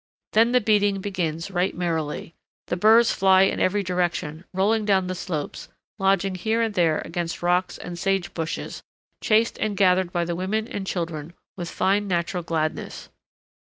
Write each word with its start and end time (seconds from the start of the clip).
Then 0.33 0.51
the 0.51 0.59
beating 0.61 0.99
begins 0.99 1.51
right 1.51 1.77
merrily, 1.77 2.33
the 2.69 2.75
burs 2.75 3.11
fly 3.11 3.43
in 3.43 3.59
every 3.59 3.83
direction, 3.83 4.45
rolling 4.51 4.83
down 4.83 5.05
the 5.05 5.13
slopes, 5.13 5.69
lodging 5.99 6.33
here 6.33 6.59
and 6.59 6.73
there 6.73 7.01
against 7.05 7.43
rocks 7.43 7.77
and 7.77 7.99
sage 7.99 8.33
bushes, 8.33 8.81
chased 9.21 9.59
and 9.59 9.77
gathered 9.77 10.11
by 10.11 10.25
the 10.25 10.35
women 10.35 10.67
and 10.67 10.87
children 10.87 11.33
with 11.55 11.69
fine 11.69 12.07
natural 12.07 12.41
gladness. 12.41 13.09